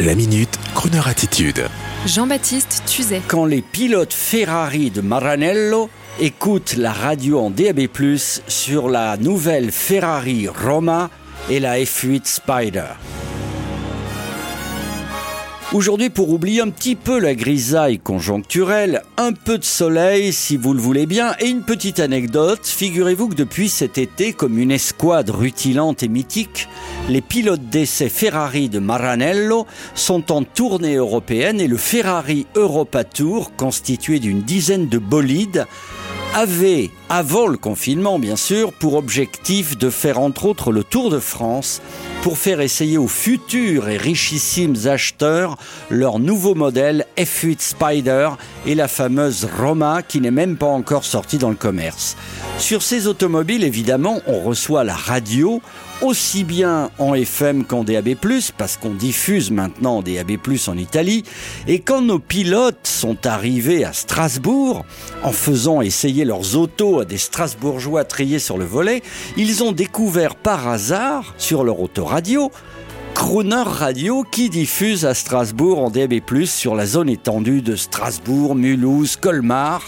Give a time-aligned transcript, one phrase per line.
[0.00, 1.64] La minute, Kroneur attitude.
[2.06, 3.20] Jean-Baptiste Tuzet.
[3.26, 5.90] Quand les pilotes Ferrari de Maranello
[6.20, 11.10] écoutent la radio en DAB+, sur la nouvelle Ferrari Roma
[11.50, 12.84] et la F8 Spider.
[15.74, 20.72] Aujourd'hui, pour oublier un petit peu la grisaille conjoncturelle, un peu de soleil si vous
[20.72, 25.28] le voulez bien, et une petite anecdote, figurez-vous que depuis cet été, comme une escouade
[25.28, 26.68] rutilante et mythique,
[27.10, 33.54] les pilotes d'essai Ferrari de Maranello sont en tournée européenne et le Ferrari Europa Tour,
[33.54, 35.66] constitué d'une dizaine de bolides,
[36.34, 41.18] avait, avant le confinement bien sûr, pour objectif de faire entre autres le Tour de
[41.18, 41.82] France
[42.22, 45.56] pour faire essayer aux futurs et richissimes acheteurs
[45.90, 48.30] leur nouveau modèle F8 Spider
[48.66, 52.16] et la fameuse Roma qui n'est même pas encore sortie dans le commerce.
[52.58, 55.62] Sur ces automobiles, évidemment, on reçoit la radio
[56.00, 58.10] aussi bien en FM qu'en DAB+,
[58.56, 60.32] parce qu'on diffuse maintenant en DAB+,
[60.68, 61.24] en Italie,
[61.66, 64.84] et quand nos pilotes sont arrivés à Strasbourg,
[65.22, 69.02] en faisant essayer leurs autos à des Strasbourgeois triés sur le volet,
[69.36, 72.50] ils ont découvert par hasard, sur leur autoradio,
[73.14, 76.14] Crooner Radio qui diffuse à Strasbourg en DAB+,
[76.46, 79.82] sur la zone étendue de Strasbourg, Mulhouse, Colmar.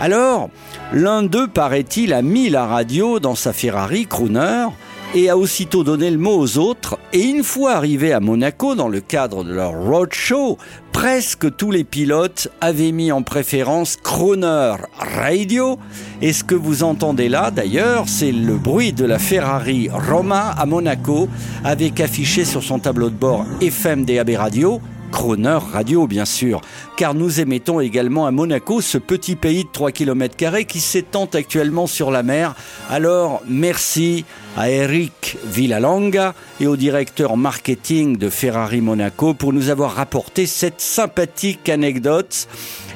[0.00, 0.50] Alors,
[0.92, 4.66] l'un d'eux, paraît-il, a mis la radio dans sa Ferrari Crooner,
[5.14, 6.98] et a aussitôt donné le mot aux autres.
[7.12, 10.58] Et une fois arrivé à Monaco, dans le cadre de leur roadshow,
[10.92, 15.78] presque tous les pilotes avaient mis en préférence Croner Radio.
[16.20, 20.66] Et ce que vous entendez là, d'ailleurs, c'est le bruit de la Ferrari Roma à
[20.66, 21.28] Monaco,
[21.62, 24.80] avec affiché sur son tableau de bord FM DAB Radio
[25.14, 26.60] Croner Radio, bien sûr,
[26.96, 31.86] car nous émettons également à Monaco, ce petit pays de 3 km qui s'étend actuellement
[31.86, 32.56] sur la mer.
[32.90, 34.24] Alors, merci
[34.56, 40.80] à Eric Villalonga et au directeur marketing de Ferrari Monaco pour nous avoir rapporté cette
[40.80, 42.48] sympathique anecdote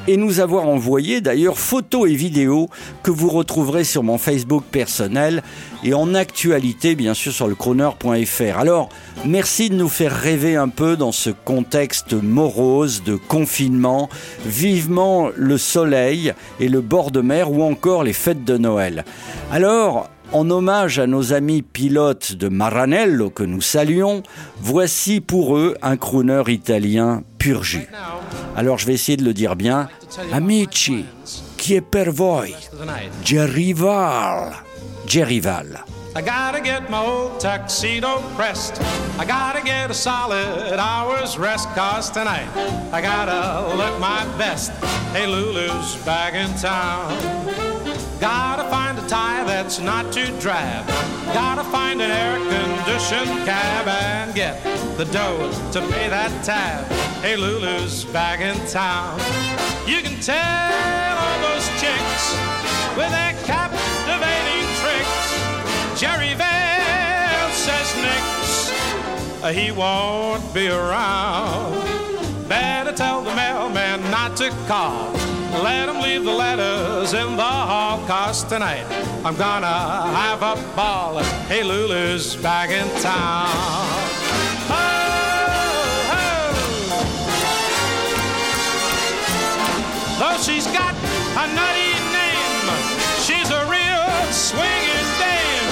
[0.08, 2.70] et nous avoir envoyé d'ailleurs photos et vidéos
[3.02, 5.42] que vous retrouverez sur mon Facebook personnel
[5.84, 8.58] et en actualité bien sûr sur le chroner.fr.
[8.58, 8.88] Alors
[9.26, 14.08] merci de nous faire rêver un peu dans ce contexte morose de confinement,
[14.46, 19.04] vivement le soleil et le bord de mer ou encore les fêtes de Noël.
[19.52, 24.22] Alors en hommage à nos amis pilotes de Maranello que nous saluons,
[24.60, 27.62] voici pour eux un crooner italien pur.
[28.56, 29.88] Alors je vais essayer de le dire bien.
[30.32, 31.04] Amici,
[31.56, 32.48] qui est per voi?
[33.24, 34.52] Gerival.
[35.06, 35.84] Gerival.
[36.16, 38.80] I gotta get my old tuxedo pressed.
[39.20, 42.48] I gotta get a solid hour's rest, cause tonight
[42.92, 44.72] I gotta look my best.
[45.12, 47.14] Hey, Lulu's back in town.
[48.20, 50.86] Gotta find tie that's not too drab.
[51.32, 54.62] Gotta find an air conditioned cab and get
[54.98, 56.84] the dough to pay that tab.
[57.22, 59.18] Hey, Lulu's back in town.
[59.86, 62.24] You can tell all those chicks
[62.98, 66.00] with their captivating tricks.
[66.00, 71.72] Jerry Vale says Nix, uh, he won't be around.
[72.46, 75.12] Better tell the mailman not to call.
[75.62, 77.77] Let him leave the letters in the hall,
[78.08, 78.86] cause tonight
[79.22, 81.18] I'm gonna have a ball.
[81.46, 83.52] Hey, Lulu's back in town.
[90.18, 90.94] Though she's got
[91.36, 92.68] a nutty name,
[93.26, 95.68] she's a real swinging dame.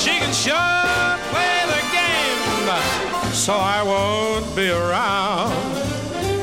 [0.00, 5.52] She can sure play the game, so I won't be around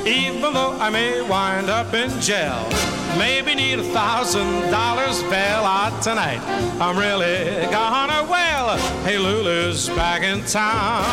[0.07, 3.00] even though I may wind up in jail.
[3.17, 6.41] Maybe need a thousand dollars bail out tonight.
[6.79, 8.77] I'm really gonna wail.
[9.03, 11.05] Hey, Lulu's back in town.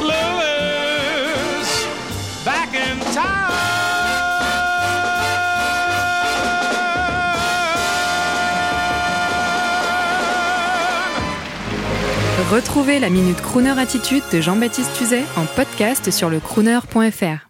[0.00, 1.70] Lulu's
[2.44, 3.52] back in town.
[12.50, 17.43] Retrouvez la Minute Crooner Attitude de Jean-Baptiste Tuzet en podcast sur le crooner.fr.